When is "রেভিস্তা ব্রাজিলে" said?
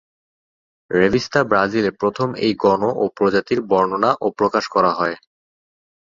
0.91-1.91